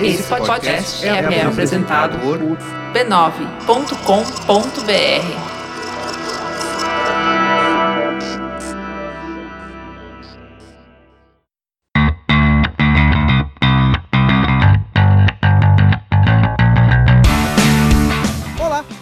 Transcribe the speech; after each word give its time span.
Esse 0.00 0.22
podcast 0.24 1.06
é, 1.06 1.08
é 1.08 1.42
apresentado 1.46 2.18
por 2.18 2.38
b9.com.br. 2.38 3.94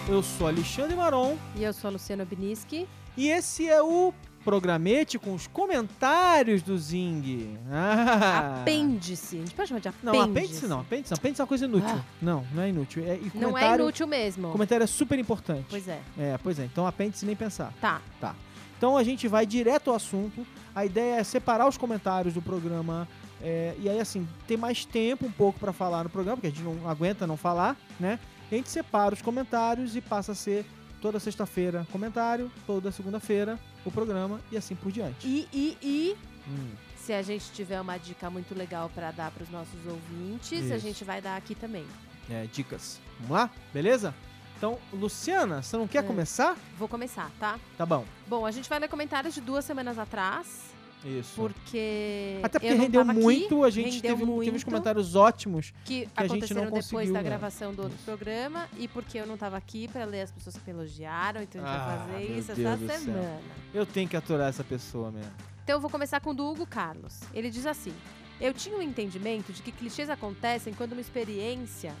Eu 0.07 0.21
sou 0.21 0.47
Alexandre 0.47 0.95
Maron. 0.95 1.35
E 1.55 1.63
eu 1.63 1.73
sou 1.73 1.87
a 1.87 1.91
Luciana 1.93 2.23
Biniski. 2.23 2.87
E 3.17 3.29
esse 3.29 3.67
é 3.67 3.81
o 3.81 4.13
programete 4.43 5.17
com 5.17 5.33
os 5.33 5.47
comentários 5.47 6.61
do 6.61 6.77
Zing. 6.77 7.57
Ah. 7.71 8.61
Apêndice. 8.61 9.37
A 9.37 9.39
gente 9.39 9.55
pode 9.55 9.69
chamar 9.69 9.81
de 9.81 9.87
apêndice. 9.87 10.05
Não, 10.05 10.21
apêndice 10.21 10.67
não. 10.67 10.79
Apêndice 10.81 11.11
não. 11.11 11.17
Apêndice 11.17 11.41
é 11.41 11.43
uma 11.43 11.47
coisa 11.47 11.65
inútil. 11.65 11.95
Ah. 11.95 12.03
Não, 12.21 12.45
não 12.53 12.63
é 12.63 12.69
inútil. 12.69 13.03
É, 13.05 13.19
não 13.35 13.57
é 13.57 13.75
inútil 13.75 14.07
mesmo. 14.07 14.51
Comentário 14.51 14.83
é 14.83 14.87
super 14.87 15.17
importante. 15.17 15.65
Pois 15.69 15.87
é. 15.87 15.99
É, 16.17 16.37
pois 16.41 16.59
é. 16.59 16.65
Então 16.65 16.85
apêndice 16.85 17.25
nem 17.25 17.35
pensar. 17.35 17.73
Tá. 17.79 18.01
Tá. 18.19 18.35
Então 18.77 18.97
a 18.97 19.03
gente 19.03 19.27
vai 19.27 19.45
direto 19.45 19.89
ao 19.89 19.95
assunto. 19.95 20.45
A 20.75 20.85
ideia 20.85 21.15
é 21.15 21.23
separar 21.23 21.67
os 21.67 21.77
comentários 21.77 22.33
do 22.33 22.41
programa 22.41 23.07
é, 23.41 23.75
e 23.77 23.89
aí, 23.89 23.99
assim, 23.99 24.25
ter 24.47 24.55
mais 24.55 24.85
tempo 24.85 25.25
um 25.25 25.31
pouco 25.31 25.59
para 25.59 25.73
falar 25.73 26.05
no 26.05 26.09
programa, 26.09 26.37
porque 26.37 26.47
a 26.47 26.49
gente 26.49 26.63
não 26.63 26.89
aguenta 26.89 27.27
não 27.27 27.35
falar, 27.35 27.75
né? 27.99 28.17
a 28.49 28.55
gente 28.55 28.69
separa 28.69 29.13
os 29.13 29.21
comentários 29.21 29.95
e 29.95 30.01
passa 30.01 30.31
a 30.31 30.35
ser 30.35 30.65
toda 31.01 31.19
sexta-feira 31.19 31.85
comentário, 31.91 32.51
toda 32.65 32.91
segunda-feira 32.91 33.59
o 33.85 33.91
programa 33.91 34.39
e 34.51 34.57
assim 34.57 34.75
por 34.75 34.91
diante. 34.91 35.27
E, 35.27 35.47
e, 35.53 35.77
e 35.81 36.17
hum. 36.47 36.71
se 36.97 37.13
a 37.13 37.21
gente 37.21 37.51
tiver 37.51 37.79
uma 37.79 37.97
dica 37.97 38.29
muito 38.29 38.55
legal 38.55 38.89
para 38.93 39.11
dar 39.11 39.31
para 39.31 39.43
os 39.43 39.49
nossos 39.49 39.85
ouvintes, 39.85 40.65
Isso. 40.65 40.73
a 40.73 40.77
gente 40.77 41.03
vai 41.03 41.21
dar 41.21 41.35
aqui 41.35 41.55
também. 41.55 41.85
É, 42.29 42.47
dicas. 42.51 42.99
Vamos 43.19 43.31
lá? 43.31 43.49
Beleza? 43.73 44.13
Então, 44.57 44.79
Luciana, 44.93 45.61
você 45.61 45.75
não 45.75 45.87
quer 45.87 46.03
é. 46.03 46.07
começar? 46.07 46.57
Vou 46.77 46.87
começar, 46.87 47.29
tá? 47.39 47.59
Tá 47.77 47.85
bom. 47.85 48.05
Bom, 48.27 48.45
a 48.45 48.51
gente 48.51 48.69
vai 48.69 48.79
ler 48.79 48.87
comentários 48.87 49.33
de 49.33 49.41
duas 49.41 49.65
semanas 49.65 49.99
atrás. 49.99 50.73
Isso. 51.05 51.33
Porque. 51.35 52.39
Até 52.41 52.59
porque 52.59 52.73
rendeu 52.73 53.03
muito, 53.03 53.63
aqui, 53.63 53.65
a 53.65 53.69
gente 53.69 54.01
teve, 54.01 54.25
muito, 54.25 54.45
teve 54.45 54.57
uns 54.57 54.63
comentários 54.63 55.15
ótimos 55.15 55.73
que, 55.83 56.05
que 56.05 56.11
a 56.15 56.27
gente 56.27 56.53
não 56.53 56.71
depois 56.71 57.11
da 57.11 57.21
gravação 57.21 57.73
do 57.73 57.83
outro 57.83 57.97
programa 58.05 58.67
e 58.77 58.87
porque 58.87 59.17
eu 59.17 59.27
não 59.27 59.33
estava 59.33 59.57
aqui 59.57 59.87
para 59.87 60.05
ler 60.05 60.21
as 60.21 60.31
pessoas 60.31 60.57
que 60.57 60.69
elogiaram, 60.69 61.41
então 61.41 61.63
a 61.63 61.67
gente 61.67 61.75
ah, 61.75 61.85
vai 61.85 62.07
fazer 62.07 62.37
isso 62.37 62.53
Deus 62.53 62.81
essa 62.81 62.99
semana. 62.99 63.21
Céu. 63.21 63.41
Eu 63.73 63.85
tenho 63.85 64.07
que 64.07 64.15
aturar 64.15 64.49
essa 64.49 64.63
pessoa 64.63 65.11
mesmo. 65.11 65.31
Então 65.63 65.75
eu 65.75 65.81
vou 65.81 65.89
começar 65.89 66.19
com 66.19 66.31
o 66.31 66.33
do 66.33 66.45
Hugo 66.45 66.65
Carlos. 66.65 67.19
Ele 67.33 67.49
diz 67.49 67.65
assim: 67.65 67.93
Eu 68.39 68.53
tinha 68.53 68.77
um 68.77 68.81
entendimento 68.81 69.51
de 69.51 69.61
que 69.61 69.71
clichês 69.71 70.09
acontecem 70.09 70.73
quando 70.73 70.93
uma 70.93 71.01
experiência 71.01 71.93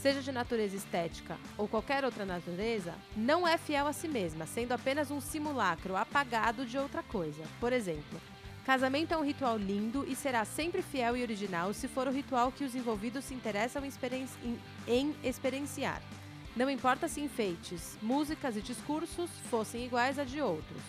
seja 0.00 0.22
de 0.22 0.30
natureza 0.30 0.76
estética 0.76 1.36
ou 1.56 1.66
qualquer 1.66 2.04
outra 2.04 2.24
natureza, 2.24 2.94
não 3.16 3.46
é 3.46 3.58
fiel 3.58 3.86
a 3.86 3.92
si 3.92 4.06
mesma, 4.06 4.46
sendo 4.46 4.72
apenas 4.72 5.10
um 5.10 5.20
simulacro 5.20 5.96
apagado 5.96 6.64
de 6.64 6.78
outra 6.78 7.02
coisa. 7.02 7.42
Por 7.60 7.72
exemplo, 7.72 8.20
Casamento 8.68 9.14
é 9.14 9.16
um 9.16 9.24
ritual 9.24 9.56
lindo 9.56 10.04
e 10.06 10.14
será 10.14 10.44
sempre 10.44 10.82
fiel 10.82 11.16
e 11.16 11.22
original 11.22 11.72
se 11.72 11.88
for 11.88 12.06
o 12.06 12.10
ritual 12.10 12.52
que 12.52 12.64
os 12.64 12.74
envolvidos 12.74 13.24
se 13.24 13.32
interessam 13.32 13.82
em, 13.82 13.90
em, 14.44 14.60
em 14.86 15.16
experienciar. 15.24 16.02
Não 16.54 16.68
importa 16.68 17.08
se 17.08 17.18
enfeites, 17.18 17.96
músicas 18.02 18.58
e 18.58 18.60
discursos 18.60 19.30
fossem 19.48 19.86
iguais 19.86 20.18
a 20.18 20.24
de 20.24 20.42
outros. 20.42 20.82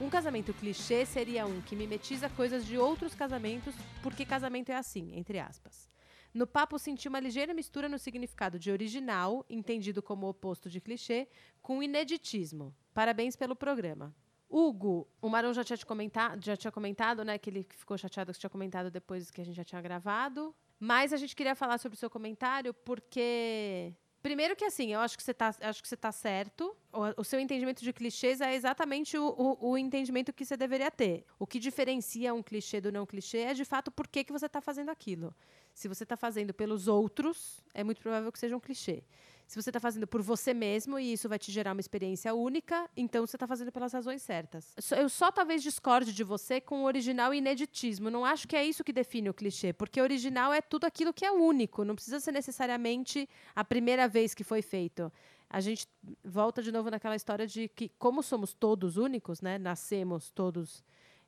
Um 0.00 0.08
casamento 0.08 0.54
clichê 0.54 1.04
seria 1.04 1.44
um 1.44 1.60
que 1.60 1.76
mimetiza 1.76 2.30
coisas 2.30 2.64
de 2.64 2.78
outros 2.78 3.14
casamentos, 3.14 3.74
porque 4.02 4.24
casamento 4.24 4.72
é 4.72 4.76
assim, 4.76 5.14
entre 5.14 5.38
aspas. 5.38 5.90
No 6.32 6.46
papo 6.46 6.78
senti 6.78 7.06
uma 7.06 7.20
ligeira 7.20 7.52
mistura 7.52 7.86
no 7.86 7.98
significado 7.98 8.58
de 8.58 8.70
original, 8.70 9.44
entendido 9.50 10.02
como 10.02 10.26
oposto 10.26 10.70
de 10.70 10.80
clichê, 10.80 11.28
com 11.60 11.82
ineditismo. 11.82 12.74
Parabéns 12.94 13.36
pelo 13.36 13.54
programa. 13.54 14.14
Hugo, 14.48 15.08
o 15.20 15.28
Marão 15.28 15.52
já 15.52 15.64
tinha, 15.64 15.76
comentado, 15.78 16.44
já 16.44 16.56
tinha 16.56 16.70
comentado, 16.70 17.24
né? 17.24 17.36
Que 17.38 17.50
ele 17.50 17.66
ficou 17.68 17.98
chateado 17.98 18.32
que 18.32 18.38
tinha 18.38 18.50
comentado 18.50 18.90
depois 18.90 19.30
que 19.30 19.40
a 19.40 19.44
gente 19.44 19.56
já 19.56 19.64
tinha 19.64 19.80
gravado. 19.82 20.54
Mas 20.78 21.12
a 21.12 21.16
gente 21.16 21.34
queria 21.34 21.54
falar 21.54 21.78
sobre 21.78 21.96
o 21.96 21.98
seu 21.98 22.10
comentário 22.10 22.72
porque. 22.72 23.92
Primeiro 24.22 24.56
que 24.56 24.64
assim, 24.64 24.92
eu 24.92 24.98
acho 24.98 25.16
que 25.16 25.22
você 25.22 25.30
está 25.30 25.54
acho 25.60 25.80
que 25.80 25.88
você 25.88 25.96
tá 25.96 26.10
certo. 26.10 26.76
O, 26.92 27.20
o, 27.20 27.24
seu 27.24 27.38
entendimento 27.38 27.82
de 27.82 27.92
clichês 27.92 28.40
é 28.40 28.54
exatamente 28.54 29.16
o, 29.16 29.28
o, 29.28 29.70
o, 29.70 29.78
entendimento 29.78 30.32
que 30.32 30.44
você 30.44 30.56
deveria 30.56 30.90
ter. 30.90 31.24
O 31.38 31.46
que 31.46 31.60
diferencia 31.60 32.34
um 32.34 32.42
clichê 32.42 32.80
do 32.80 32.90
não 32.90 33.06
clichê 33.06 33.38
é 33.38 33.54
de 33.54 33.64
fato 33.64 33.88
por 33.90 34.08
que, 34.08 34.24
que 34.24 34.32
você 34.32 34.46
está 34.46 34.60
fazendo 34.60 34.90
aquilo. 34.90 35.32
Se 35.72 35.86
você 35.86 36.02
está 36.02 36.16
fazendo 36.16 36.52
pelos 36.52 36.88
outros, 36.88 37.62
é 37.72 37.84
muito 37.84 38.00
provável 38.00 38.32
que 38.32 38.38
seja 38.38 38.56
um 38.56 38.60
clichê. 38.60 39.04
Se 39.46 39.60
você 39.60 39.70
está 39.70 39.78
fazendo 39.78 40.08
por 40.08 40.22
você 40.22 40.52
mesmo 40.52 40.98
e 40.98 41.12
isso 41.12 41.28
vai 41.28 41.38
te 41.38 41.52
gerar 41.52 41.72
uma 41.72 41.80
experiência 41.80 42.34
única, 42.34 42.90
então 42.96 43.24
você 43.24 43.36
está 43.36 43.46
fazendo 43.46 43.70
pelas 43.70 43.92
razões 43.92 44.20
certas. 44.20 44.74
Eu 44.90 45.08
só 45.08 45.30
talvez 45.30 45.62
discorde 45.62 46.12
de 46.12 46.24
você 46.24 46.60
com 46.60 46.82
o 46.82 46.84
original 46.84 47.32
ineditismo. 47.32 48.10
Não 48.10 48.24
acho 48.24 48.48
que 48.48 48.56
é 48.56 48.64
isso 48.64 48.82
que 48.82 48.92
define 48.92 49.30
o 49.30 49.34
clichê, 49.34 49.72
porque 49.72 50.02
original 50.02 50.52
é 50.52 50.60
tudo 50.60 50.84
aquilo 50.84 51.12
que 51.12 51.24
é 51.24 51.30
único. 51.30 51.84
Não 51.84 51.94
precisa 51.94 52.18
ser 52.18 52.32
necessariamente 52.32 53.28
a 53.54 53.64
primeira 53.64 54.08
vez 54.08 54.34
que 54.34 54.42
foi 54.42 54.62
feito. 54.62 55.12
A 55.48 55.60
gente 55.60 55.86
volta 56.24 56.60
de 56.60 56.72
novo 56.72 56.90
naquela 56.90 57.14
história 57.14 57.46
de 57.46 57.68
que, 57.68 57.88
como 57.98 58.24
somos 58.24 58.52
todos 58.52 58.96
únicos, 58.96 59.40
né? 59.40 59.58
Nascemos 59.58 60.28
todos 60.28 60.82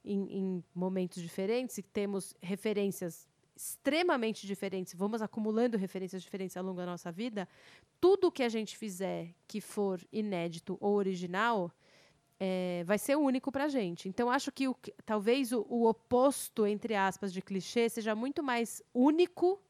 em, 0.05 0.39
em 0.39 0.65
momentos 0.75 1.23
diferentes 1.23 1.79
e 1.79 1.83
temos 1.83 2.35
referências 2.43 3.28
extremamente 3.59 4.47
diferentes, 4.47 4.95
vamos 4.95 5.21
acumulando 5.21 5.77
referências 5.77 6.23
diferentes 6.23 6.57
ao 6.57 6.63
longo 6.63 6.79
da 6.79 6.87
nossa 6.87 7.11
vida, 7.11 7.49
tudo 8.01 8.31
que 8.31 8.45
a 8.45 8.49
gente 8.49 8.77
fizer 8.77 9.35
que 9.49 9.61
for 9.61 10.01
inédito 10.13 10.79
ou 10.81 10.95
original 10.95 11.73
é, 12.39 12.85
vai 12.87 12.99
ser 12.99 13.17
único 13.17 13.51
para 13.51 13.65
a 13.65 13.69
gente. 13.69 14.09
Então, 14.09 14.31
acho 14.31 14.53
que 14.53 14.69
o, 14.69 14.77
talvez 15.05 15.51
o, 15.51 15.67
o 15.69 15.89
oposto, 15.89 16.65
entre 16.67 16.95
aspas, 16.95 17.33
de 17.33 17.43
clichê 17.43 17.89
seja 17.89 18.15
muito 18.15 18.45
mais 18.45 18.81
único 18.95 19.61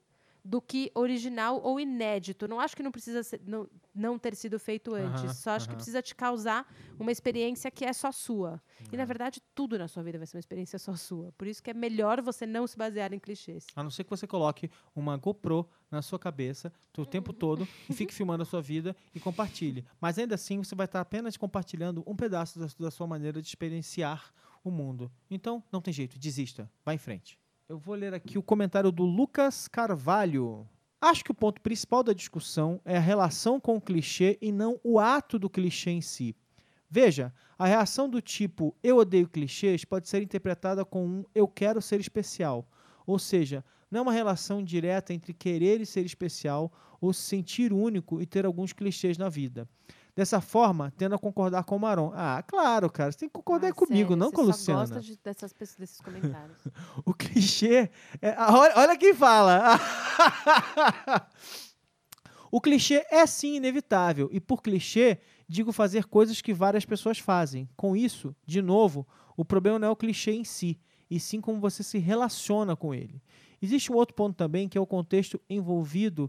do 0.44 0.60
que 0.60 0.90
original 0.94 1.60
ou 1.62 1.80
inédito. 1.80 2.46
Não 2.46 2.60
acho 2.60 2.76
que 2.76 2.82
não 2.82 2.92
precisa 2.92 3.22
ser, 3.22 3.40
não, 3.46 3.66
não 3.98 4.18
ter 4.18 4.34
sido 4.34 4.58
feito 4.58 4.94
antes. 4.94 5.22
Uhum, 5.22 5.34
só 5.34 5.50
acho 5.50 5.66
uhum. 5.66 5.70
que 5.70 5.76
precisa 5.76 6.00
te 6.00 6.14
causar 6.14 6.66
uma 6.98 7.10
experiência 7.10 7.70
que 7.70 7.84
é 7.84 7.92
só 7.92 8.12
sua. 8.12 8.52
Uhum. 8.52 8.86
E 8.92 8.96
na 8.96 9.04
verdade, 9.04 9.42
tudo 9.54 9.78
na 9.78 9.88
sua 9.88 10.02
vida 10.02 10.18
vai 10.18 10.26
ser 10.26 10.36
uma 10.36 10.40
experiência 10.40 10.78
só 10.78 10.94
sua. 10.94 11.32
Por 11.32 11.46
isso 11.46 11.62
que 11.62 11.70
é 11.70 11.74
melhor 11.74 12.22
você 12.22 12.46
não 12.46 12.66
se 12.66 12.76
basear 12.76 13.12
em 13.12 13.18
clichês. 13.18 13.66
A 13.74 13.82
não 13.82 13.90
ser 13.90 14.04
que 14.04 14.10
você 14.10 14.26
coloque 14.26 14.70
uma 14.94 15.16
GoPro 15.16 15.68
na 15.90 16.02
sua 16.02 16.18
cabeça 16.18 16.72
o 16.96 17.06
tempo 17.06 17.32
todo 17.32 17.66
e 17.88 17.94
fique 17.94 18.12
filmando 18.12 18.42
a 18.42 18.46
sua 18.46 18.60
vida 18.60 18.96
e 19.14 19.20
compartilhe. 19.20 19.84
Mas 20.00 20.18
ainda 20.18 20.34
assim, 20.34 20.58
você 20.58 20.74
vai 20.74 20.86
estar 20.86 21.00
apenas 21.00 21.36
compartilhando 21.36 22.02
um 22.06 22.16
pedaço 22.16 22.58
da, 22.58 22.66
da 22.78 22.90
sua 22.90 23.06
maneira 23.06 23.40
de 23.40 23.48
experienciar 23.48 24.32
o 24.64 24.70
mundo. 24.70 25.10
Então, 25.30 25.62
não 25.70 25.80
tem 25.80 25.94
jeito, 25.94 26.18
desista. 26.18 26.70
Vá 26.84 26.92
em 26.92 26.98
frente. 26.98 27.38
Eu 27.68 27.78
vou 27.78 27.94
ler 27.94 28.14
aqui 28.14 28.38
o 28.38 28.42
comentário 28.42 28.90
do 28.90 29.04
Lucas 29.04 29.68
Carvalho. 29.68 30.66
Acho 31.00 31.24
que 31.24 31.30
o 31.30 31.34
ponto 31.34 31.60
principal 31.60 32.02
da 32.02 32.12
discussão 32.12 32.80
é 32.84 32.96
a 32.96 33.00
relação 33.00 33.60
com 33.60 33.76
o 33.76 33.80
clichê 33.80 34.36
e 34.42 34.50
não 34.50 34.80
o 34.82 34.98
ato 34.98 35.38
do 35.38 35.48
clichê 35.48 35.90
em 35.90 36.00
si. 36.00 36.34
Veja, 36.90 37.32
a 37.56 37.66
reação 37.66 38.08
do 38.08 38.20
tipo 38.20 38.74
eu 38.82 38.96
odeio 38.96 39.28
clichês 39.28 39.84
pode 39.84 40.08
ser 40.08 40.22
interpretada 40.22 40.84
com 40.84 41.06
um 41.06 41.24
eu 41.32 41.46
quero 41.46 41.80
ser 41.80 42.00
especial. 42.00 42.68
Ou 43.06 43.16
seja, 43.16 43.64
não 43.88 44.00
é 44.00 44.02
uma 44.02 44.12
relação 44.12 44.62
direta 44.62 45.14
entre 45.14 45.32
querer 45.32 45.80
e 45.80 45.86
ser 45.86 46.04
especial 46.04 46.72
ou 47.00 47.12
se 47.12 47.22
sentir 47.22 47.72
único 47.72 48.20
e 48.20 48.26
ter 48.26 48.44
alguns 48.44 48.72
clichês 48.72 49.16
na 49.16 49.28
vida. 49.28 49.68
Dessa 50.18 50.40
forma, 50.40 50.92
tendo 50.98 51.14
a 51.14 51.18
concordar 51.18 51.62
com 51.62 51.76
o 51.76 51.78
Maron. 51.78 52.10
Ah, 52.12 52.42
claro, 52.44 52.90
cara, 52.90 53.12
você 53.12 53.18
tem 53.18 53.28
que 53.28 53.34
concordar 53.34 53.68
ah, 53.68 53.72
comigo, 53.72 54.08
sério, 54.08 54.16
não 54.16 54.32
com 54.32 54.40
a 54.40 54.44
Luciana. 54.46 54.84
Você 54.84 54.94
gosta 54.94 55.00
de, 55.00 55.16
dessas, 55.22 55.52
desses 55.78 56.00
comentários. 56.00 56.58
o 57.06 57.14
clichê. 57.14 57.88
É, 58.20 58.34
olha, 58.36 58.72
olha 58.78 58.96
quem 58.96 59.14
fala. 59.14 59.78
o 62.50 62.60
clichê 62.60 63.06
é 63.12 63.24
sim 63.28 63.54
inevitável, 63.54 64.28
e 64.32 64.40
por 64.40 64.60
clichê, 64.60 65.20
digo 65.48 65.70
fazer 65.70 66.06
coisas 66.06 66.40
que 66.40 66.52
várias 66.52 66.84
pessoas 66.84 67.20
fazem. 67.20 67.68
Com 67.76 67.94
isso, 67.94 68.34
de 68.44 68.60
novo, 68.60 69.06
o 69.36 69.44
problema 69.44 69.78
não 69.78 69.86
é 69.86 69.90
o 69.92 69.94
clichê 69.94 70.32
em 70.32 70.42
si, 70.42 70.80
e 71.08 71.20
sim 71.20 71.40
como 71.40 71.60
você 71.60 71.84
se 71.84 71.98
relaciona 71.98 72.74
com 72.74 72.92
ele. 72.92 73.22
Existe 73.62 73.92
um 73.92 73.94
outro 73.94 74.16
ponto 74.16 74.34
também, 74.34 74.68
que 74.68 74.76
é 74.76 74.80
o 74.80 74.84
contexto 74.84 75.40
envolvido 75.48 76.28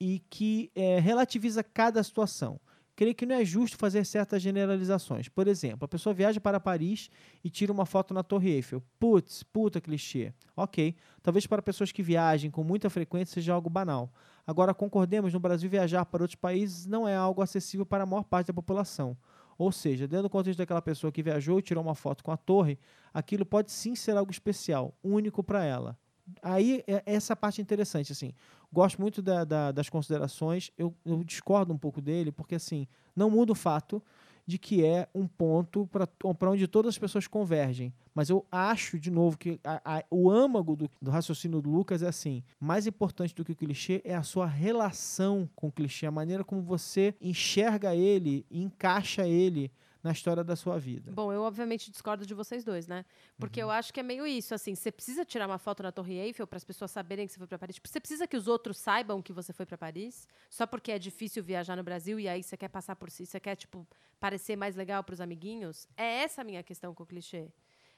e 0.00 0.18
que 0.28 0.72
é, 0.74 0.98
relativiza 0.98 1.62
cada 1.62 2.02
situação 2.02 2.60
creio 2.94 3.14
que 3.14 3.26
não 3.26 3.36
é 3.36 3.44
justo 3.44 3.76
fazer 3.76 4.04
certas 4.04 4.42
generalizações. 4.42 5.28
Por 5.28 5.48
exemplo, 5.48 5.84
a 5.84 5.88
pessoa 5.88 6.14
viaja 6.14 6.40
para 6.40 6.60
Paris 6.60 7.10
e 7.42 7.50
tira 7.50 7.72
uma 7.72 7.86
foto 7.86 8.12
na 8.12 8.22
Torre 8.22 8.50
Eiffel. 8.50 8.82
Putz, 8.98 9.42
puta 9.42 9.80
clichê. 9.80 10.32
Ok, 10.56 10.94
talvez 11.22 11.46
para 11.46 11.62
pessoas 11.62 11.92
que 11.92 12.02
viajem 12.02 12.50
com 12.50 12.62
muita 12.62 12.90
frequência 12.90 13.34
seja 13.34 13.54
algo 13.54 13.70
banal. 13.70 14.12
Agora, 14.46 14.74
concordemos, 14.74 15.32
no 15.32 15.40
Brasil 15.40 15.70
viajar 15.70 16.04
para 16.04 16.22
outros 16.22 16.36
países 16.36 16.86
não 16.86 17.06
é 17.06 17.14
algo 17.14 17.42
acessível 17.42 17.86
para 17.86 18.04
a 18.04 18.06
maior 18.06 18.24
parte 18.24 18.48
da 18.48 18.54
população. 18.54 19.16
Ou 19.56 19.70
seja, 19.70 20.08
dentro 20.08 20.24
do 20.24 20.30
contexto 20.30 20.58
daquela 20.58 20.82
pessoa 20.82 21.12
que 21.12 21.22
viajou 21.22 21.58
e 21.58 21.62
tirou 21.62 21.84
uma 21.84 21.94
foto 21.94 22.24
com 22.24 22.32
a 22.32 22.36
torre, 22.36 22.78
aquilo 23.12 23.46
pode 23.46 23.70
sim 23.70 23.94
ser 23.94 24.16
algo 24.16 24.32
especial, 24.32 24.96
único 25.02 25.42
para 25.42 25.64
ela. 25.64 25.96
Aí, 26.42 26.82
é- 26.86 27.02
essa 27.06 27.34
parte 27.36 27.60
é 27.60 27.62
interessante, 27.62 28.12
assim. 28.12 28.32
Gosto 28.72 29.00
muito 29.00 29.20
da- 29.20 29.44
da- 29.44 29.72
das 29.72 29.88
considerações. 29.88 30.70
Eu, 30.78 30.94
eu 31.04 31.22
discordo 31.24 31.72
um 31.72 31.78
pouco 31.78 32.00
dele, 32.00 32.32
porque, 32.32 32.54
assim, 32.54 32.86
não 33.14 33.30
muda 33.30 33.52
o 33.52 33.56
fato 33.56 34.02
de 34.44 34.58
que 34.58 34.84
é 34.84 35.08
um 35.14 35.26
ponto 35.26 35.86
para 35.88 36.50
onde 36.50 36.66
todas 36.66 36.90
as 36.90 36.98
pessoas 36.98 37.26
convergem. 37.28 37.92
Mas 38.14 38.28
eu 38.28 38.44
acho, 38.50 38.98
de 38.98 39.10
novo, 39.10 39.38
que 39.38 39.60
a- 39.62 39.80
a- 39.98 40.04
o 40.10 40.30
âmago 40.30 40.74
do, 40.74 40.90
do 41.00 41.10
raciocínio 41.10 41.60
do 41.62 41.70
Lucas 41.70 42.02
é 42.02 42.08
assim: 42.08 42.42
mais 42.58 42.86
importante 42.86 43.34
do 43.34 43.44
que 43.44 43.52
o 43.52 43.56
clichê 43.56 44.00
é 44.04 44.14
a 44.14 44.22
sua 44.22 44.46
relação 44.46 45.48
com 45.54 45.68
o 45.68 45.72
clichê, 45.72 46.06
a 46.06 46.10
maneira 46.10 46.42
como 46.42 46.60
você 46.62 47.14
enxerga 47.20 47.94
ele 47.94 48.44
encaixa 48.50 49.26
ele 49.28 49.70
na 50.02 50.10
história 50.12 50.42
da 50.42 50.56
sua 50.56 50.78
vida. 50.78 51.12
Bom, 51.12 51.32
eu 51.32 51.42
obviamente 51.42 51.90
discordo 51.90 52.26
de 52.26 52.34
vocês 52.34 52.64
dois, 52.64 52.88
né? 52.88 53.04
Porque 53.38 53.60
Uhum. 53.62 53.68
eu 53.68 53.70
acho 53.70 53.92
que 53.92 54.00
é 54.00 54.02
meio 54.02 54.26
isso, 54.26 54.54
assim, 54.54 54.74
você 54.74 54.90
precisa 54.90 55.24
tirar 55.24 55.46
uma 55.46 55.58
foto 55.58 55.82
na 55.82 55.92
Torre 55.92 56.14
Eiffel 56.18 56.46
para 56.46 56.56
as 56.56 56.64
pessoas 56.64 56.90
saberem 56.90 57.26
que 57.26 57.32
você 57.32 57.38
foi 57.38 57.46
para 57.46 57.58
Paris. 57.58 57.76
Tipo, 57.76 57.88
você 57.88 58.00
precisa 58.00 58.26
que 58.26 58.36
os 58.36 58.48
outros 58.48 58.78
saibam 58.78 59.22
que 59.22 59.32
você 59.32 59.52
foi 59.52 59.64
para 59.64 59.78
Paris, 59.78 60.26
só 60.50 60.66
porque 60.66 60.90
é 60.90 60.98
difícil 60.98 61.42
viajar 61.44 61.76
no 61.76 61.82
Brasil 61.84 62.18
e 62.18 62.28
aí 62.28 62.42
você 62.42 62.56
quer 62.56 62.68
passar 62.68 62.96
por 62.96 63.10
si, 63.10 63.24
você 63.26 63.38
quer 63.38 63.54
tipo 63.56 63.86
parecer 64.18 64.56
mais 64.56 64.74
legal 64.76 65.02
para 65.04 65.12
os 65.14 65.20
amiguinhos. 65.20 65.86
É 65.96 66.22
essa 66.22 66.42
a 66.42 66.44
minha 66.44 66.62
questão 66.62 66.92
com 66.94 67.02
o 67.02 67.06
clichê. 67.06 67.52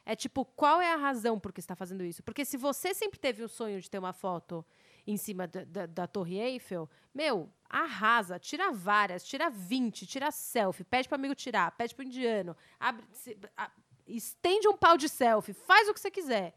É 0.07 0.15
tipo, 0.15 0.45
qual 0.45 0.81
é 0.81 0.93
a 0.93 0.97
razão 0.97 1.39
por 1.41 1.53
que 1.53 1.61
está 1.61 1.75
fazendo 1.75 2.05
isso? 2.05 2.23
Porque 2.23 2.45
se 2.45 2.57
você 2.57 2.93
sempre 2.93 3.19
teve 3.19 3.43
o 3.43 3.49
sonho 3.49 3.81
de 3.81 3.89
ter 3.91 3.99
uma 3.99 4.13
foto 4.13 4.65
em 5.07 5.17
cima 5.17 5.47
da, 5.47 5.65
da- 5.65 5.87
da 5.87 6.07
Torre 6.07 6.39
Eiffel, 6.39 6.89
meu, 7.15 7.51
arrasa, 7.69 8.39
tira 8.39 8.71
várias, 8.73 9.25
tira 9.25 9.49
20, 9.51 10.07
tira 10.07 10.31
selfie, 10.31 10.85
pede 10.85 11.09
pro 11.09 11.15
amigo 11.17 11.35
tirar, 11.35 11.71
pede 11.73 11.95
pro 11.95 12.05
indiano, 12.05 12.57
abre, 12.79 13.05
se- 13.13 13.39
a- 13.57 13.71
estende 14.07 14.69
um 14.69 14.77
pau 14.77 14.97
de 14.99 15.09
selfie, 15.09 15.53
faz 15.55 15.89
o 15.89 15.95
que 15.95 16.01
você 16.01 16.11
quiser. 16.11 16.55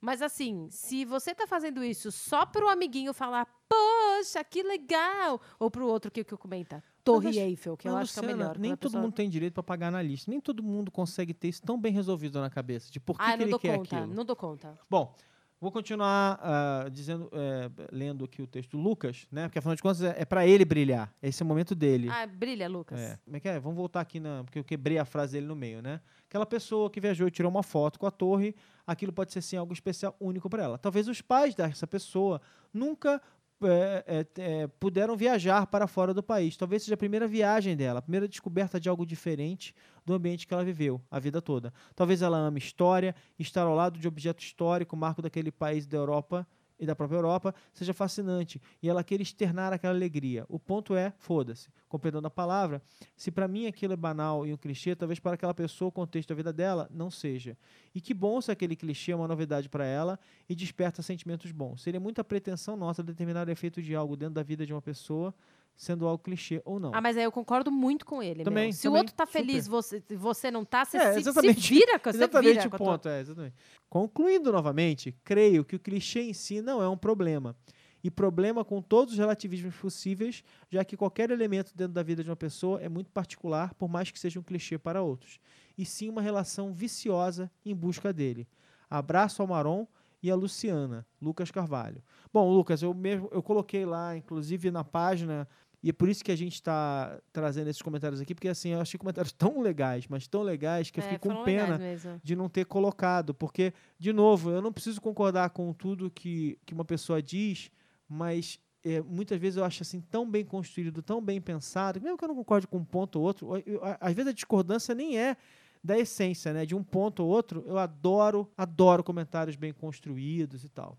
Mas 0.00 0.22
assim, 0.22 0.66
se 0.70 1.04
você 1.04 1.34
tá 1.34 1.46
fazendo 1.46 1.84
isso 1.84 2.10
só 2.10 2.46
pro 2.46 2.68
amiguinho 2.68 3.12
falar, 3.12 3.46
poxa, 3.68 4.42
que 4.44 4.62
legal, 4.62 5.40
ou 5.58 5.70
pro 5.70 5.86
outro 5.86 6.10
que, 6.10 6.24
que 6.24 6.36
comenta, 6.36 6.82
Torre 7.04 7.26
Mas, 7.28 7.36
Eiffel, 7.36 7.76
que 7.76 7.88
eu 7.88 7.96
acho 7.96 8.12
que 8.12 8.18
é 8.18 8.22
o 8.22 8.24
Luciana, 8.24 8.42
melhor. 8.44 8.58
Nem 8.58 8.70
todo 8.76 8.90
pessoa- 8.92 9.02
mundo 9.02 9.12
tem 9.14 9.28
direito 9.28 9.54
para 9.54 9.62
pagar 9.62 9.90
na 9.90 10.00
lista. 10.02 10.30
Nem 10.30 10.40
todo 10.40 10.62
mundo 10.62 10.90
consegue 10.90 11.32
ter 11.34 11.48
isso 11.48 11.62
tão 11.62 11.78
bem 11.80 11.92
resolvido 11.92 12.40
na 12.40 12.50
cabeça. 12.50 12.90
De 12.90 12.98
por 13.00 13.16
que, 13.16 13.22
Ah, 13.24 13.36
que 13.36 13.42
ele 13.42 13.50
dou 13.50 13.58
quer 13.60 13.76
conta, 13.76 13.96
aquilo. 13.98 14.14
não 14.14 14.24
dou 14.24 14.36
conta. 14.36 14.78
Bom, 14.88 15.14
vou 15.60 15.70
continuar 15.72 16.38
ah, 16.42 16.88
dizendo, 16.90 17.30
é, 17.32 17.70
lendo 17.90 18.24
aqui 18.24 18.42
o 18.42 18.46
texto 18.46 18.72
do 18.72 18.78
Lucas, 18.82 19.26
né? 19.32 19.44
Porque 19.48 19.58
afinal 19.58 19.74
de 19.74 19.82
contas 19.82 20.02
é, 20.02 20.24
para 20.26 20.46
ele 20.46 20.64
brilhar. 20.64 21.12
Esse 21.22 21.42
é 21.42 21.44
o 21.44 21.46
momento 21.48 21.74
dele. 21.74 22.08
Ah, 22.10 22.26
brilha, 22.26 22.68
Lucas. 22.68 22.98
É. 23.00 23.18
Como 23.24 23.36
é 23.36 23.40
que 23.40 23.48
é? 23.48 23.58
Vamos 23.58 23.76
voltar 23.76 24.00
aqui 24.00 24.20
na. 24.20 24.44
Porque 24.44 24.58
eu 24.58 24.64
quebrei 24.64 24.98
a 24.98 25.04
frase 25.06 25.32
dele 25.34 25.46
no 25.46 25.56
meio, 25.56 25.80
né? 25.80 26.00
Aquela 26.28 26.44
pessoa 26.46 26.90
que 26.90 27.00
viajou 27.00 27.26
e 27.26 27.30
tirou 27.30 27.50
uma 27.50 27.62
foto 27.62 27.98
com 27.98 28.06
a 28.06 28.10
torre, 28.10 28.54
aquilo 28.86 29.12
pode 29.12 29.32
ser 29.32 29.42
sim 29.42 29.56
algo 29.56 29.72
especial, 29.72 30.16
único 30.20 30.48
para 30.48 30.62
ela. 30.62 30.78
Talvez 30.78 31.08
os 31.08 31.20
pais 31.20 31.54
dessa 31.54 31.86
pessoa 31.86 32.40
nunca 32.72 33.20
é, 33.62 34.04
é, 34.06 34.42
é, 34.42 34.66
puderam 34.66 35.14
viajar 35.14 35.66
para 35.66 35.86
fora 35.86 36.14
do 36.14 36.22
país. 36.22 36.56
Talvez 36.56 36.82
seja 36.82 36.94
a 36.94 36.96
primeira 36.96 37.28
viagem 37.28 37.76
dela, 37.76 37.98
a 37.98 38.02
primeira 38.02 38.26
descoberta 38.26 38.80
de 38.80 38.88
algo 38.88 39.04
diferente 39.04 39.74
do 40.04 40.14
ambiente 40.14 40.46
que 40.46 40.54
ela 40.54 40.64
viveu 40.64 41.00
a 41.10 41.18
vida 41.18 41.42
toda. 41.42 41.72
Talvez 41.94 42.22
ela 42.22 42.38
ame 42.38 42.58
história, 42.58 43.14
estar 43.38 43.62
ao 43.62 43.74
lado 43.74 43.98
de 43.98 44.08
objeto 44.08 44.42
histórico, 44.42 44.96
marco 44.96 45.20
daquele 45.20 45.52
país 45.52 45.86
da 45.86 45.98
Europa 45.98 46.46
e 46.80 46.86
da 46.86 46.96
própria 46.96 47.18
Europa, 47.18 47.54
seja 47.72 47.92
fascinante 47.92 48.60
e 48.82 48.88
ela 48.88 49.04
queira 49.04 49.22
externar 49.22 49.72
aquela 49.72 49.94
alegria. 49.94 50.46
O 50.48 50.58
ponto 50.58 50.96
é, 50.96 51.12
foda-se, 51.18 51.68
com 51.88 51.98
perdão 51.98 52.22
da 52.22 52.30
palavra, 52.30 52.82
se 53.16 53.30
para 53.30 53.46
mim 53.46 53.66
aquilo 53.66 53.92
é 53.92 53.96
banal 53.96 54.46
e 54.46 54.52
um 54.52 54.56
clichê, 54.56 54.96
talvez 54.96 55.20
para 55.20 55.34
aquela 55.34 55.52
pessoa 55.52 55.90
o 55.90 55.92
contexto 55.92 56.30
da 56.30 56.34
vida 56.34 56.52
dela 56.52 56.88
não 56.90 57.10
seja. 57.10 57.56
E 57.94 58.00
que 58.00 58.14
bom 58.14 58.40
se 58.40 58.50
aquele 58.50 58.74
clichê 58.74 59.12
é 59.12 59.16
uma 59.16 59.28
novidade 59.28 59.68
para 59.68 59.84
ela 59.84 60.18
e 60.48 60.54
desperta 60.54 61.02
sentimentos 61.02 61.52
bons. 61.52 61.82
Seria 61.82 62.00
muita 62.00 62.24
pretensão 62.24 62.76
nossa 62.76 63.02
determinar 63.02 63.46
o 63.46 63.50
efeito 63.50 63.82
de 63.82 63.94
algo 63.94 64.16
dentro 64.16 64.34
da 64.34 64.42
vida 64.42 64.64
de 64.64 64.72
uma 64.72 64.82
pessoa, 64.82 65.34
sendo 65.76 66.06
algo 66.06 66.22
clichê 66.22 66.60
ou 66.64 66.78
não. 66.78 66.92
Ah, 66.94 67.00
mas 67.00 67.16
aí 67.16 67.24
eu 67.24 67.32
concordo 67.32 67.70
muito 67.72 68.04
com 68.04 68.22
ele. 68.22 68.44
Também, 68.44 68.64
meu. 68.64 68.72
Se 68.72 68.82
também, 68.82 68.96
o 68.96 68.98
outro 69.00 69.14
tá 69.14 69.24
super. 69.26 69.38
feliz 69.38 69.66
você 69.66 70.02
você 70.16 70.50
não 70.50 70.64
tá, 70.64 70.84
você 70.84 70.96
É, 70.98 71.12
se, 71.14 71.22
se 71.22 71.32
vira 71.52 71.98
você 71.98 72.08
Exatamente 72.10 72.48
vira 72.54 72.62
o 72.70 72.74
a 72.74 72.78
tua- 72.78 72.78
ponto, 72.78 73.08
é, 73.08 73.20
exatamente. 73.20 73.54
Concluindo 73.88 74.52
novamente, 74.52 75.14
creio 75.24 75.64
que 75.64 75.76
o 75.76 75.80
clichê 75.80 76.20
em 76.22 76.32
si 76.32 76.60
não 76.60 76.82
é 76.82 76.88
um 76.88 76.96
problema. 76.96 77.56
E 78.02 78.10
problema 78.10 78.64
com 78.64 78.80
todos 78.80 79.12
os 79.12 79.18
relativismos 79.18 79.74
possíveis, 79.76 80.42
já 80.70 80.82
que 80.84 80.96
qualquer 80.96 81.30
elemento 81.30 81.76
dentro 81.76 81.92
da 81.92 82.02
vida 82.02 82.24
de 82.24 82.30
uma 82.30 82.36
pessoa 82.36 82.80
é 82.80 82.88
muito 82.88 83.10
particular, 83.10 83.74
por 83.74 83.88
mais 83.90 84.10
que 84.10 84.18
seja 84.18 84.40
um 84.40 84.42
clichê 84.42 84.78
para 84.78 85.02
outros. 85.02 85.38
E 85.76 85.84
sim 85.84 86.08
uma 86.08 86.22
relação 86.22 86.72
viciosa 86.72 87.50
em 87.64 87.74
busca 87.74 88.10
dele. 88.10 88.48
Abraço 88.88 89.42
ao 89.42 89.48
Maron 89.48 89.86
e 90.22 90.30
a 90.30 90.34
Luciana, 90.34 91.06
Lucas 91.20 91.50
Carvalho. 91.50 92.02
Bom, 92.32 92.52
Lucas, 92.52 92.82
eu 92.82 92.92
mesmo 92.94 93.28
eu 93.32 93.42
coloquei 93.42 93.84
lá, 93.86 94.16
inclusive 94.16 94.70
na 94.70 94.84
página, 94.84 95.48
e 95.82 95.88
é 95.88 95.92
por 95.92 96.08
isso 96.08 96.22
que 96.22 96.30
a 96.30 96.36
gente 96.36 96.54
está 96.54 97.18
trazendo 97.32 97.68
esses 97.68 97.80
comentários 97.80 98.20
aqui, 98.20 98.34
porque 98.34 98.48
assim, 98.48 98.70
eu 98.70 98.80
achei 98.80 98.98
comentários 98.98 99.32
tão 99.36 99.60
legais, 99.60 100.06
mas 100.08 100.26
tão 100.26 100.42
legais 100.42 100.90
que 100.90 101.00
eu 101.00 101.02
É, 101.02 101.04
fiquei 101.04 101.18
com 101.18 101.42
pena 101.44 101.78
de 102.22 102.36
não 102.36 102.48
ter 102.48 102.66
colocado, 102.66 103.32
porque, 103.34 103.72
de 103.98 104.12
novo, 104.12 104.50
eu 104.50 104.60
não 104.60 104.72
preciso 104.72 105.00
concordar 105.00 105.50
com 105.50 105.72
tudo 105.72 106.10
que, 106.10 106.58
que 106.66 106.74
uma 106.74 106.84
pessoa 106.84 107.22
diz, 107.22 107.70
mas 108.06 108.60
é, 108.84 109.00
muitas 109.02 109.38
vezes 109.38 109.56
eu 109.56 109.64
acho 109.64 109.82
assim 109.82 110.00
tão 110.00 110.28
bem 110.30 110.44
construído, 110.44 111.02
tão 111.02 111.20
bem 111.22 111.40
pensado, 111.40 111.98
que 111.98 112.04
mesmo 112.04 112.18
que 112.18 112.24
eu 112.24 112.28
não 112.28 112.34
concorde 112.36 112.66
com 112.66 112.78
um 112.78 112.84
ponto 112.84 113.18
ou 113.18 113.24
outro, 113.24 113.56
eu- 113.56 113.62
eu- 113.74 113.80
às 114.00 114.12
vezes 114.14 114.30
a 114.30 114.34
discordância 114.34 114.94
nem 114.94 115.18
é 115.18 115.36
da 115.82 115.98
essência, 115.98 116.52
né? 116.52 116.66
De 116.66 116.74
um 116.74 116.82
ponto 116.82 117.22
ou 117.22 117.28
outro, 117.28 117.64
eu 117.66 117.78
adoro, 117.78 118.50
adoro 118.56 119.02
comentários 119.02 119.56
bem 119.56 119.72
construídos 119.72 120.64
e 120.64 120.68
tal. 120.68 120.98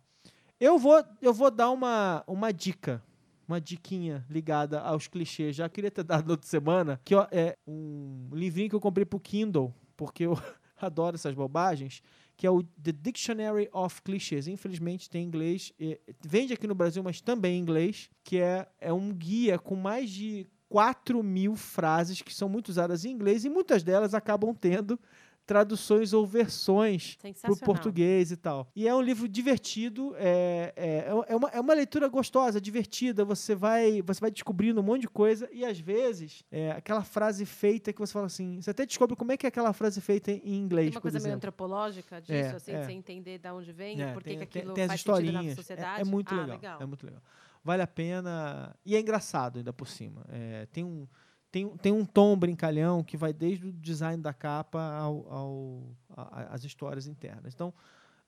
Eu 0.59 0.77
vou, 0.77 1.03
eu 1.21 1.33
vou 1.33 1.49
dar 1.49 1.71
uma, 1.71 2.23
uma 2.27 2.51
dica, 2.51 3.03
uma 3.47 3.59
diquinha 3.59 4.25
ligada 4.29 4.79
aos 4.79 5.07
clichês. 5.07 5.55
Já 5.55 5.67
queria 5.67 5.91
ter 5.91 6.03
dado 6.03 6.29
outra 6.29 6.47
semana, 6.47 6.99
que 7.03 7.15
ó, 7.15 7.27
é 7.31 7.57
um 7.65 8.29
livrinho 8.31 8.69
que 8.69 8.75
eu 8.75 8.79
comprei 8.79 9.05
pro 9.05 9.19
Kindle, 9.19 9.73
porque 9.97 10.25
eu 10.25 10.37
adoro 10.77 11.15
essas 11.15 11.33
bobagens, 11.33 12.03
que 12.37 12.45
é 12.45 12.49
o 12.49 12.63
The 12.63 12.91
Dictionary 12.91 13.69
of 13.71 14.01
Clichés. 14.01 14.47
Infelizmente 14.47 15.09
tem 15.09 15.23
em 15.23 15.27
inglês, 15.27 15.73
eh, 15.79 15.99
vende 16.23 16.53
aqui 16.53 16.67
no 16.67 16.75
Brasil, 16.75 17.03
mas 17.03 17.21
também 17.21 17.57
em 17.57 17.61
inglês, 17.61 18.09
que 18.23 18.37
é, 18.39 18.67
é 18.79 18.91
um 18.91 19.13
guia 19.13 19.59
com 19.59 19.75
mais 19.75 20.09
de 20.09 20.47
4 20.71 21.21
mil 21.21 21.53
frases 21.57 22.21
que 22.21 22.33
são 22.33 22.47
muito 22.47 22.69
usadas 22.69 23.03
em 23.03 23.11
inglês 23.11 23.43
e 23.43 23.49
muitas 23.49 23.83
delas 23.83 24.13
acabam 24.13 24.55
tendo 24.55 24.97
traduções 25.45 26.13
ou 26.13 26.25
versões 26.25 27.17
para 27.41 27.51
o 27.51 27.57
português 27.59 28.31
e 28.31 28.37
tal. 28.37 28.69
E 28.73 28.87
é 28.87 28.95
um 28.95 29.01
livro 29.01 29.27
divertido, 29.27 30.15
é, 30.15 30.71
é, 30.77 31.05
é, 31.27 31.35
uma, 31.35 31.49
é 31.49 31.59
uma 31.59 31.73
leitura 31.73 32.07
gostosa, 32.07 32.61
divertida. 32.61 33.25
Você 33.25 33.53
vai, 33.53 34.01
você 34.01 34.21
vai 34.21 34.31
descobrindo 34.31 34.79
um 34.79 34.83
monte 34.83 35.01
de 35.01 35.09
coisa 35.09 35.49
e 35.51 35.65
às 35.65 35.77
vezes 35.77 36.45
é 36.49 36.71
aquela 36.71 37.03
frase 37.03 37.45
feita 37.45 37.91
que 37.91 37.99
você 37.99 38.13
fala 38.13 38.27
assim, 38.27 38.61
você 38.61 38.69
até 38.69 38.85
descobre 38.85 39.13
como 39.17 39.33
é 39.33 39.35
que 39.35 39.45
é 39.45 39.49
aquela 39.49 39.73
frase 39.73 39.99
feita 39.99 40.31
em 40.31 40.55
inglês, 40.55 40.87
Tem 40.91 40.95
uma 40.95 41.01
coisa 41.01 41.17
meio 41.19 41.25
exemplo. 41.33 41.35
antropológica 41.37 42.21
disso, 42.21 42.33
É, 42.33 42.51
assim, 42.55 42.71
é. 42.71 42.79
de 42.79 42.85
você 42.85 42.91
entender 42.93 43.37
de 43.37 43.49
onde 43.51 43.73
vem, 43.73 44.01
É, 44.01 44.13
por 44.13 44.23
que 44.23 44.29
tem, 44.29 44.37
tem- 44.37 44.61
aquilo 44.61 44.73
tem 44.73 44.83
as 44.85 44.87
faz 44.89 45.01
sentido 45.01 45.31
na. 45.33 45.43
É- 45.43 45.55
sociedade. 45.55 46.01
É, 46.01 46.05
muito 46.05 46.33
ah, 46.33 46.45
legal, 46.45 46.81
É 46.81 46.85
muito 46.85 47.05
legal. 47.05 47.21
Vale 47.63 47.81
a 47.83 47.87
pena. 47.87 48.75
E 48.85 48.95
é 48.95 48.99
engraçado 48.99 49.57
ainda 49.57 49.71
por 49.71 49.87
cima. 49.87 50.25
É, 50.29 50.65
tem, 50.67 50.83
um, 50.83 51.07
tem, 51.51 51.67
tem 51.77 51.91
um 51.91 52.05
tom 52.05 52.35
brincalhão 52.37 53.03
que 53.03 53.15
vai 53.17 53.31
desde 53.33 53.67
o 53.67 53.71
design 53.73 54.21
da 54.21 54.33
capa 54.33 54.81
ao, 54.81 55.31
ao, 55.31 55.95
a- 56.09 56.41
a- 56.41 56.53
às 56.55 56.63
histórias 56.63 57.05
internas. 57.07 57.53
Então, 57.53 57.73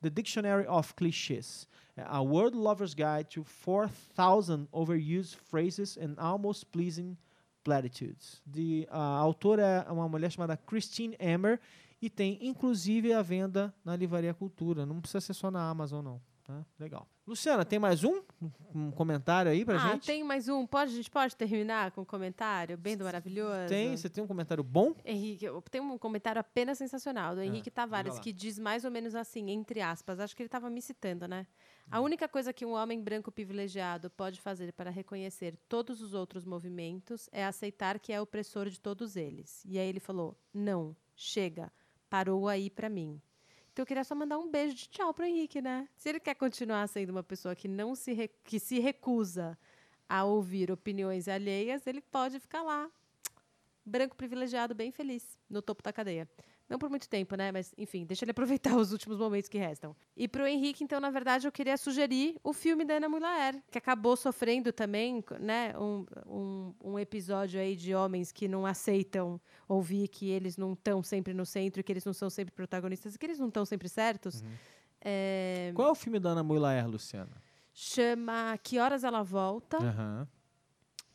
The 0.01 0.09
Dictionary 0.09 0.67
of 0.67 0.93
Clichés. 0.93 1.67
é 1.95 2.03
A 2.05 2.19
Word 2.21 2.55
Lover's 2.57 2.93
Guide 2.93 3.29
to 3.33 3.43
4,000 3.43 4.67
Overused 4.71 5.37
Phrases 5.49 5.97
and 5.97 6.15
Almost 6.17 6.65
Pleasing 6.67 7.17
Platitudes. 7.63 8.41
De, 8.45 8.85
a 8.91 8.99
autora 9.01 9.85
é 9.87 9.91
uma 9.91 10.07
mulher 10.09 10.29
chamada 10.31 10.57
Christine 10.57 11.15
Emmer 11.19 11.59
e 12.01 12.09
tem 12.09 12.37
inclusive 12.45 13.13
a 13.13 13.21
venda 13.21 13.73
na 13.85 13.95
Livraria 13.95 14.33
Cultura. 14.33 14.85
Não 14.85 14.99
precisa 14.99 15.21
ser 15.21 15.33
só 15.33 15.49
na 15.49 15.67
Amazon, 15.69 16.03
não. 16.03 16.21
Tá? 16.43 16.65
Legal. 16.77 17.07
Luciana, 17.25 17.63
tem 17.63 17.79
mais 17.79 18.03
um? 18.03 18.21
Um 18.75 18.91
comentário 18.91 19.49
aí 19.49 19.63
pra 19.63 19.75
ah, 19.75 19.93
gente? 19.93 20.05
tem 20.05 20.25
mais 20.25 20.49
um. 20.49 20.67
Pode, 20.67 20.91
a 20.91 20.95
gente 20.95 21.09
pode 21.09 21.37
terminar 21.37 21.91
com 21.91 22.01
um 22.01 22.05
comentário 22.05 22.77
bem 22.77 22.97
do 22.97 23.05
maravilhoso? 23.05 23.69
Tem? 23.69 23.95
Você 23.95 24.09
tem 24.09 24.21
um 24.21 24.27
comentário 24.27 24.61
bom? 24.61 24.93
Henrique, 25.05 25.45
eu 25.45 25.61
tenho 25.61 25.85
um 25.85 25.97
comentário 25.97 26.41
apenas 26.41 26.77
sensacional 26.77 27.33
do 27.33 27.41
Henrique 27.41 27.71
Tavares, 27.71 28.17
Ah, 28.17 28.19
que 28.19 28.33
diz 28.33 28.59
mais 28.59 28.83
ou 28.83 28.91
menos 28.91 29.15
assim, 29.15 29.51
entre 29.51 29.79
aspas. 29.79 30.19
Acho 30.19 30.35
que 30.35 30.41
ele 30.41 30.47
estava 30.47 30.69
me 30.69 30.81
citando, 30.81 31.29
né? 31.29 31.47
A 31.89 32.01
única 32.01 32.27
coisa 32.27 32.51
que 32.51 32.65
um 32.65 32.73
homem 32.73 33.01
branco 33.01 33.31
privilegiado 33.31 34.09
pode 34.09 34.41
fazer 34.41 34.73
para 34.73 34.89
reconhecer 34.89 35.57
todos 35.69 36.01
os 36.01 36.13
outros 36.13 36.43
movimentos 36.43 37.29
é 37.31 37.45
aceitar 37.45 37.99
que 37.99 38.11
é 38.11 38.19
opressor 38.19 38.69
de 38.69 38.81
todos 38.81 39.15
eles. 39.15 39.63
E 39.63 39.79
aí 39.79 39.87
ele 39.87 40.01
falou: 40.01 40.37
não, 40.53 40.93
chega, 41.15 41.71
parou 42.09 42.49
aí 42.49 42.69
para 42.69 42.89
mim. 42.89 43.21
Então 43.73 43.81
eu 43.81 43.87
queria 43.87 44.03
só 44.03 44.13
mandar 44.13 44.37
um 44.37 44.47
beijo 44.47 44.75
de 44.75 44.87
tchau 44.87 45.11
pro 45.15 45.25
Henrique, 45.25 45.59
né? 45.59 45.89
Se 45.97 46.07
ele 46.07 46.19
quer 46.19 46.35
continuar 46.35 46.87
sendo 46.87 47.09
uma 47.09 47.23
pessoa 47.23 47.55
que 47.55 47.67
não 47.67 47.95
se 47.95 48.29
que 48.43 48.59
se 48.59 48.79
recusa 48.79 49.57
a 50.07 50.23
ouvir 50.23 50.71
opiniões 50.71 51.27
alheias, 51.27 51.87
ele 51.87 51.99
pode 51.99 52.39
ficar 52.39 52.61
lá 52.61 52.87
branco 53.83 54.15
privilegiado, 54.15 54.75
bem 54.75 54.91
feliz, 54.91 55.37
no 55.49 55.59
topo 55.59 55.81
da 55.81 55.91
cadeia. 55.91 56.29
Não 56.73 56.79
por 56.79 56.89
muito 56.89 57.07
tempo, 57.07 57.35
né? 57.35 57.51
Mas, 57.51 57.71
enfim, 57.77 58.03
deixa 58.03 58.25
ele 58.25 58.31
aproveitar 58.31 58.75
os 58.75 58.91
últimos 58.91 59.19
momentos 59.19 59.47
que 59.47 59.59
restam. 59.59 59.95
E 60.17 60.27
pro 60.27 60.47
Henrique, 60.47 60.83
então, 60.83 60.99
na 60.99 61.11
verdade, 61.11 61.47
eu 61.47 61.51
queria 61.51 61.77
sugerir 61.77 62.35
o 62.43 62.51
filme 62.51 62.83
da 62.83 62.95
Ana 62.95 63.07
Mulaer, 63.07 63.61
que 63.69 63.77
acabou 63.77 64.15
sofrendo 64.17 64.73
também, 64.73 65.23
né? 65.39 65.77
Um, 65.77 66.03
um, 66.25 66.73
um 66.83 66.99
episódio 66.99 67.59
aí 67.59 67.75
de 67.75 67.93
homens 67.93 68.31
que 68.31 68.47
não 68.47 68.65
aceitam 68.65 69.39
ouvir 69.67 70.07
que 70.07 70.31
eles 70.31 70.57
não 70.57 70.73
estão 70.73 71.03
sempre 71.03 71.31
no 71.31 71.45
centro, 71.45 71.83
que 71.83 71.91
eles 71.91 72.05
não 72.05 72.13
são 72.13 72.27
sempre 72.27 72.55
protagonistas, 72.55 73.15
que 73.15 73.25
eles 73.27 73.37
não 73.37 73.49
estão 73.49 73.65
sempre 73.65 73.87
certos. 73.87 74.41
Uhum. 74.41 74.49
É, 74.99 75.71
Qual 75.75 75.89
é 75.89 75.91
o 75.91 75.95
filme 75.95 76.19
da 76.19 76.29
Ana 76.29 76.41
Mulaer, 76.41 76.87
Luciana? 76.89 77.39
chama 77.71 78.57
Que 78.63 78.79
Horas 78.79 79.03
Ela 79.03 79.21
Volta, 79.21 79.77
Aham. 79.77 80.27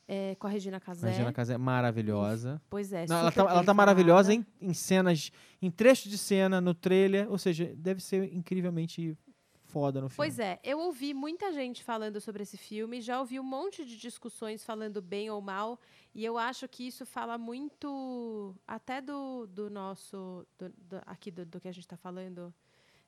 É, 0.08 0.34
com 0.36 0.46
a 0.46 0.50
Regina 0.50 0.80
Casé. 0.80 1.08
Regina 1.10 1.32
Casé 1.32 1.54
é 1.54 1.58
maravilhosa. 1.58 2.60
Pois 2.70 2.92
é, 2.92 3.06
Não, 3.06 3.18
ela, 3.18 3.30
tá, 3.30 3.42
ela 3.42 3.62
tá 3.64 3.74
maravilhosa 3.74 4.32
em, 4.32 4.44
em 4.60 4.72
cenas, 4.72 5.30
em 5.60 5.70
trechos 5.70 6.10
de 6.10 6.16
cena, 6.16 6.60
no 6.60 6.72
trailer. 6.74 7.30
Ou 7.30 7.36
seja, 7.36 7.72
deve 7.76 8.00
ser 8.00 8.32
incrivelmente 8.34 9.16
foda 9.66 10.00
no 10.00 10.08
filme. 10.08 10.16
Pois 10.16 10.38
é, 10.38 10.58
eu 10.64 10.78
ouvi 10.78 11.12
muita 11.12 11.52
gente 11.52 11.84
falando 11.84 12.18
sobre 12.22 12.42
esse 12.42 12.56
filme, 12.56 13.02
já 13.02 13.20
ouvi 13.20 13.38
um 13.38 13.42
monte 13.42 13.84
de 13.84 13.98
discussões 13.98 14.64
falando 14.64 15.02
bem 15.02 15.28
ou 15.28 15.42
mal, 15.42 15.78
e 16.14 16.24
eu 16.24 16.38
acho 16.38 16.66
que 16.66 16.86
isso 16.86 17.04
fala 17.04 17.36
muito 17.36 18.56
até 18.66 19.02
do, 19.02 19.46
do 19.46 19.68
nosso, 19.68 20.46
do- 20.58 20.70
do- 20.70 21.02
aqui 21.04 21.30
do, 21.30 21.44
do 21.44 21.60
que 21.60 21.68
a 21.68 21.72
gente 21.72 21.84
está 21.84 21.98
falando 21.98 22.52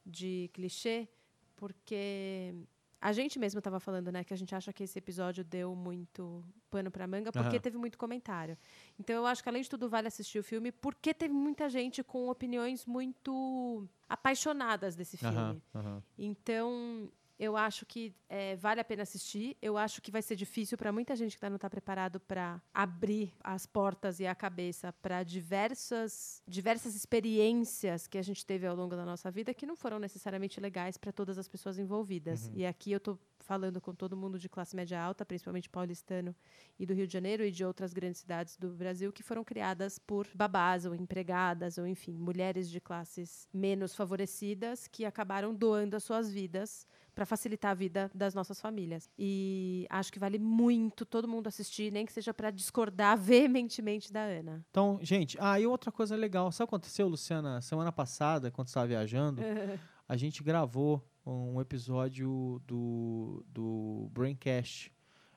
de 0.05 0.51
clichê, 0.53 1.09
porque 1.57 2.55
a 3.01 3.13
gente 3.13 3.39
mesmo 3.39 3.59
estava 3.59 3.81
falando, 3.81 4.13
né, 4.13 4.23
que 4.23 4.35
a 4.35 4.37
gente 4.37 4.55
acha 4.55 4.73
que 4.73 4.85
esse 4.85 4.99
episódio 4.99 5.43
deu 5.43 5.75
muito 5.75 6.45
pano 6.69 6.91
para 6.91 7.07
manga, 7.07 7.33
porque 7.33 7.57
Aham. 7.57 7.61
teve 7.61 7.79
muito 7.79 7.97
comentário. 7.97 8.59
Então 8.99 9.17
eu 9.17 9.27
acho 9.27 9.43
que 9.43 9.49
além 9.49 9.63
de 9.63 9.71
tudo 9.71 9.89
vale 9.89 10.09
assistir 10.09 10.39
o 10.39 10.43
filme, 10.45 10.71
porque 10.71 11.15
teve 11.15 11.33
muita 11.33 11.69
gente 11.71 12.03
com 12.05 12.29
opiniões 12.29 12.85
muito 12.85 13.89
apaixonadas 14.09 14.95
desse 14.95 15.17
filme. 15.17 15.63
Aham. 15.75 16.03
Então, 16.19 17.11
eu 17.41 17.57
acho 17.57 17.87
que 17.87 18.15
é, 18.29 18.55
vale 18.57 18.83
a 18.83 18.85
pena 18.85 19.03
assistir. 19.03 19.57
Eu 19.63 19.79
acho 19.79 20.03
que 20.03 20.11
vai 20.11 20.21
ser 20.21 20.37
difícil 20.37 20.77
para 20.77 20.93
muita 20.93 21.17
gente 21.17 21.37
que 21.37 21.41
tá, 21.41 21.49
não 21.49 21.57
está 21.57 21.71
preparado 21.71 22.21
para 22.21 22.61
abrir 22.73 23.33
as 23.43 23.65
portas 23.65 24.21
e 24.21 24.27
a 24.27 24.35
cabeça 24.35 24.93
para 24.93 25.23
diversas, 25.23 26.43
diversas 26.47 26.95
experiências 26.95 28.07
que 28.07 28.19
a 28.19 28.23
gente 28.23 28.45
teve 28.45 28.67
ao 28.67 28.77
longo 28.77 28.95
da 28.95 29.07
nossa 29.07 29.31
vida 29.31 29.55
que 29.55 29.65
não 29.65 29.75
foram 29.75 29.99
necessariamente 29.99 30.61
legais 30.61 30.99
para 30.99 31.13
todas 31.13 31.39
as 31.39 31.49
pessoas 31.49 31.79
envolvidas. 31.79 32.51
E 32.53 32.67
aqui 32.67 32.93
eu 32.93 32.99
estou 32.99 33.19
falando 33.39 33.81
com 33.81 33.95
todo 33.95 34.15
mundo 34.15 34.39
de 34.39 34.49
classe 34.49 34.77
média 34.77 35.01
alta, 35.01 35.25
principalmente 35.25 35.69
paulistano 35.69 36.37
e 36.79 36.85
do 36.85 36.93
Rio 36.93 37.07
de 37.07 37.13
Janeiro 37.13 37.43
e 37.43 37.51
de 37.51 37.65
outras 37.65 37.95
grandes 37.95 38.21
cidades 38.21 38.55
do 38.59 38.69
Brasil 38.69 39.11
que 39.11 39.23
foram 39.23 39.43
criadas 39.43 39.99
por 39.99 40.29
babás 40.35 40.85
ou 40.85 40.95
empregadas 40.95 41.79
ou 41.79 41.87
enfim, 41.87 42.19
mulheres 42.19 42.69
de 42.69 42.81
classes 42.81 43.49
menos 43.51 43.95
favorecidas 43.95 44.87
que 44.87 45.07
acabaram 45.07 45.55
doando 45.55 45.97
as 45.97 46.05
suas 46.05 46.31
vidas 46.31 46.87
para 47.15 47.27
facilitar 47.27 47.73
a 47.73 47.75
vida 47.75 48.11
das 48.15 48.35
nossas 48.35 48.61
famílias. 48.61 49.09
E 49.19 49.87
acho 49.91 50.13
que 50.13 50.19
vale 50.19 50.39
muito 50.39 51.05
todo 51.05 51.29
mundo 51.29 51.47
assistir, 51.47 51.93
nem 51.93 52.07
que 52.07 52.13
seja 52.13 52.33
para 52.33 52.51
discordar 52.51 53.17
veementemente 53.21 54.13
da 54.13 54.23
Ana. 54.23 54.65
Então, 54.71 54.99
gente, 55.03 55.37
ah, 55.41 55.59
e 55.59 55.67
outra 55.67 55.91
coisa 55.93 56.17
legal. 56.17 56.51
Sabe 56.53 56.65
o 56.65 56.69
que 56.69 56.75
aconteceu, 56.75 57.09
Luciana? 57.09 57.61
Semana 57.61 57.93
passada, 57.93 58.51
quando 58.51 58.69
você 58.69 58.73
estava 58.73 58.87
viajando, 58.87 59.43
a 60.09 60.17
gente 60.17 60.43
gravou 60.43 61.05
um 61.25 61.61
episódio 61.61 62.61
do, 62.67 63.45
do 63.49 64.09
Braincast 64.13 64.93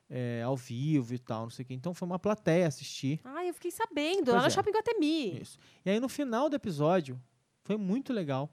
é, 0.08 0.42
ao 0.42 0.56
vivo 0.56 1.14
e 1.14 1.18
tal, 1.18 1.42
não 1.42 1.50
sei 1.50 1.64
o 1.64 1.66
quê. 1.66 1.74
Então 1.74 1.94
foi 1.94 2.06
uma 2.06 2.18
plateia 2.18 2.66
assistir. 2.66 3.20
Ah, 3.24 3.44
eu 3.44 3.54
fiquei 3.54 3.70
sabendo, 3.70 4.26
Pois 4.26 4.36
lá 4.36 4.40
no 4.42 4.46
é. 4.46 4.50
Shopping 4.50 4.70
Guatemi. 4.70 5.40
Isso. 5.40 5.58
E 5.84 5.90
aí 5.90 6.00
no 6.00 6.08
final 6.08 6.48
do 6.48 6.56
episódio 6.56 7.20
foi 7.62 7.76
muito 7.76 8.12
legal, 8.12 8.52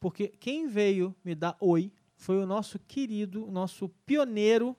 porque 0.00 0.28
quem 0.28 0.66
veio 0.68 1.14
me 1.24 1.34
dar 1.34 1.56
oi 1.60 1.92
foi 2.18 2.36
o 2.36 2.44
nosso 2.44 2.78
querido, 2.80 3.46
nosso 3.50 3.88
pioneiro 4.04 4.76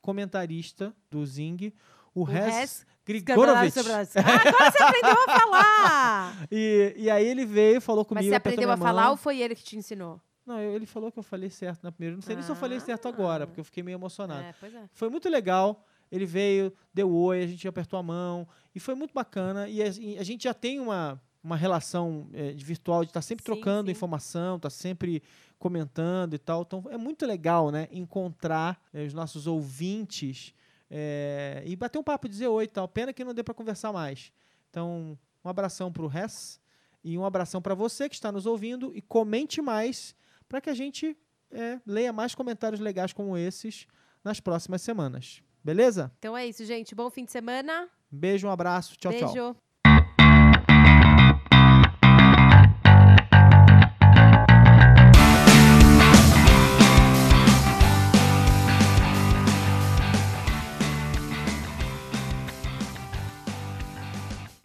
comentarista 0.00 0.94
do 1.10 1.24
Zing, 1.24 1.72
o, 2.14 2.20
O 2.20 2.24
Res 2.24 2.86
Grigorovich. 3.04 3.78
Ah, 3.78 3.82
agora 3.82 4.70
você 4.70 4.82
aprendeu 4.82 5.16
a 5.26 5.40
falar! 5.40 6.46
E, 6.52 6.94
e 6.96 7.10
aí 7.10 7.26
ele 7.26 7.46
veio, 7.46 7.80
falou 7.80 8.04
comigo, 8.04 8.22
Mas 8.24 8.28
você 8.30 8.34
aprendeu 8.34 8.70
a 8.70 8.76
falar 8.76 9.02
mão. 9.04 9.10
ou 9.12 9.16
foi 9.16 9.40
ele 9.40 9.54
que 9.54 9.62
te 9.64 9.76
ensinou? 9.76 10.20
Não, 10.44 10.58
ele 10.60 10.86
falou 10.86 11.10
que 11.10 11.18
eu 11.18 11.22
falei 11.22 11.48
certo 11.48 11.82
na 11.82 11.90
primeira. 11.90 12.14
Não 12.16 12.22
sei 12.22 12.34
nem 12.36 12.44
se 12.44 12.50
eu 12.50 12.56
falei 12.56 12.78
certo 12.80 13.08
agora, 13.08 13.44
Ah. 13.44 13.46
porque 13.46 13.60
eu 13.60 13.64
fiquei 13.64 13.82
meio 13.82 13.96
emocionado. 13.96 14.42
É, 14.42 14.54
pois 14.60 14.74
é. 14.74 14.82
Foi 14.92 15.08
muito 15.08 15.28
legal. 15.28 15.84
Ele 16.10 16.26
veio, 16.26 16.72
deu 16.92 17.10
oi, 17.10 17.42
a 17.42 17.46
gente 17.46 17.66
apertou 17.66 17.98
a 17.98 18.02
mão. 18.02 18.46
E 18.74 18.80
foi 18.80 18.94
muito 18.94 19.14
bacana. 19.14 19.68
E 19.68 19.82
a, 19.82 19.86
e 19.98 20.18
a 20.18 20.22
gente 20.22 20.44
já 20.44 20.52
tem 20.52 20.78
uma, 20.80 21.20
uma 21.42 21.56
relação 21.56 22.28
de 22.54 22.64
virtual 22.64 23.02
de 23.04 23.10
estar 23.10 23.22
sempre 23.22 23.42
Sim, 23.44 23.52
trocando 23.52 23.86
sim. 23.86 23.92
informação, 23.92 24.58
tá 24.58 24.68
sempre 24.68 25.22
comentando 25.62 26.34
e 26.34 26.38
tal. 26.38 26.62
Então 26.62 26.84
é 26.90 26.96
muito 26.98 27.24
legal, 27.24 27.70
né? 27.70 27.86
Encontrar 27.92 28.82
eh, 28.92 29.04
os 29.04 29.14
nossos 29.14 29.46
ouvintes 29.46 30.52
eh, 30.90 31.62
e 31.64 31.76
bater 31.76 31.98
um 31.98 32.02
papo, 32.02 32.28
dizer 32.28 32.48
oi 32.48 32.64
e 32.64 32.68
tal. 32.68 32.88
Pena 32.88 33.12
que 33.12 33.24
não 33.24 33.32
dê 33.32 33.44
para 33.44 33.54
conversar 33.54 33.92
mais. 33.92 34.32
Então, 34.68 35.16
um 35.44 35.48
abração 35.48 35.92
pro 35.92 36.08
Res 36.08 36.60
e 37.04 37.16
um 37.16 37.24
abração 37.24 37.62
para 37.62 37.74
você 37.74 38.08
que 38.08 38.16
está 38.16 38.32
nos 38.32 38.44
ouvindo 38.44 38.90
e 38.92 39.00
comente 39.00 39.62
mais 39.62 40.16
para 40.48 40.60
que 40.60 40.68
a 40.68 40.74
gente 40.74 41.16
eh, 41.52 41.78
leia 41.86 42.12
mais 42.12 42.34
comentários 42.34 42.80
legais 42.80 43.12
como 43.12 43.36
esses 43.36 43.86
nas 44.24 44.40
próximas 44.40 44.82
semanas. 44.82 45.42
Beleza? 45.62 46.10
Então 46.18 46.36
é 46.36 46.44
isso, 46.44 46.64
gente. 46.64 46.92
Bom 46.92 47.08
fim 47.08 47.24
de 47.24 47.30
semana. 47.30 47.88
Beijo, 48.10 48.48
um 48.48 48.50
abraço. 48.50 48.96
Tchau, 48.96 49.12
Beijo. 49.12 49.32
tchau. 49.32 49.61